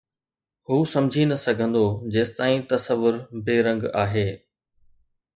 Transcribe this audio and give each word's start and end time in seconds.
هو 0.67 0.77
سمجھي 0.93 1.23
نه 1.31 1.37
سگھندو 1.45 1.85
جيستائين 2.13 2.61
تصور 2.71 3.13
بي 3.45 3.55
رنگ 3.67 3.81
آهي 4.03 4.27